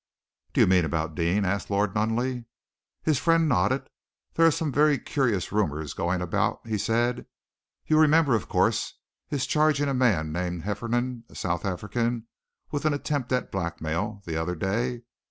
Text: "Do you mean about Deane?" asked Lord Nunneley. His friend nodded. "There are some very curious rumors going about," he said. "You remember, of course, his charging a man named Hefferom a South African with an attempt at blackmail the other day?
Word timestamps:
"Do 0.53 0.61
you 0.61 0.65
mean 0.65 0.83
about 0.83 1.13
Deane?" 1.13 1.45
asked 1.45 1.69
Lord 1.69 1.93
Nunneley. 1.93 2.45
His 3.03 3.19
friend 3.19 3.47
nodded. 3.47 3.87
"There 4.33 4.47
are 4.47 4.51
some 4.51 4.71
very 4.71 4.97
curious 4.97 5.51
rumors 5.51 5.93
going 5.93 6.21
about," 6.23 6.65
he 6.65 6.79
said. 6.79 7.27
"You 7.85 7.99
remember, 7.99 8.33
of 8.33 8.49
course, 8.49 8.95
his 9.27 9.45
charging 9.45 9.89
a 9.89 9.93
man 9.93 10.31
named 10.31 10.63
Hefferom 10.63 11.25
a 11.29 11.35
South 11.35 11.65
African 11.65 12.25
with 12.71 12.85
an 12.85 12.95
attempt 12.95 13.31
at 13.31 13.51
blackmail 13.51 14.23
the 14.25 14.37
other 14.37 14.55
day? 14.55 15.03